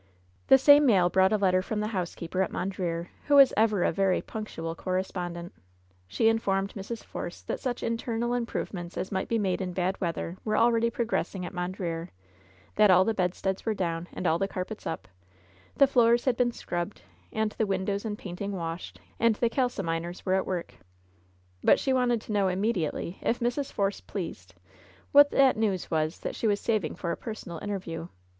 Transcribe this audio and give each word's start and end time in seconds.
The 0.47 0.57
same 0.57 0.87
mail 0.87 1.09
brought 1.11 1.31
a 1.31 1.37
letter 1.37 1.61
from 1.61 1.79
the 1.79 1.89
housekeeper 1.89 2.41
at 2.41 2.51
Mondreer, 2.51 3.09
who 3.27 3.35
was 3.35 3.53
ever 3.55 3.83
a 3.83 3.91
very 3.91 4.19
punctual 4.19 4.73
cor 4.73 4.93
respondent. 4.95 5.53
She 6.07 6.27
informed 6.27 6.73
Mrs. 6.73 7.03
Force 7.03 7.41
that 7.43 7.59
such 7.59 7.83
internal 7.83 8.33
improve 8.33 8.73
ments 8.73 8.97
as 8.97 9.11
might 9.11 9.27
be 9.27 9.37
made 9.37 9.61
in 9.61 9.73
bad 9.73 10.01
weather 10.01 10.37
were 10.43 10.57
already 10.57 10.89
progressing 10.89 11.45
at 11.45 11.53
Mondreer— 11.53 12.09
^that 12.77 12.89
all 12.89 13.05
the 13.05 13.13
bedsteads 13.13 13.63
were 13.63 13.75
down, 13.75 14.07
and 14.11 14.25
all 14.25 14.39
the 14.39 14.47
carpets 14.47 14.87
up, 14.87 15.07
the 15.77 15.85
floors 15.85 16.25
had 16.25 16.35
been 16.35 16.51
scrubbed, 16.51 17.03
and 17.31 17.51
the 17.51 17.67
windows 17.67 18.03
and 18.03 18.17
painting 18.17 18.53
washed, 18.53 18.99
and 19.19 19.35
the 19.35 19.51
kalsominers 19.51 20.25
were 20.25 20.33
at 20.33 20.47
work. 20.47 20.73
But 21.63 21.79
she 21.79 21.93
wanted 21.93 22.21
to 22.21 22.31
know 22.31 22.47
immediately, 22.47 23.19
if 23.21 23.39
Mrs. 23.39 23.71
Force 23.71 24.01
pleased, 24.01 24.55
what 25.11 25.29
that 25.29 25.57
news 25.57 25.91
was 25.91 26.21
that 26.21 26.35
she 26.35 26.47
was 26.47 26.59
saving 26.59 26.95
for 26.95 27.11
a 27.11 27.15
personal 27.15 27.59
interview. 27.59 28.07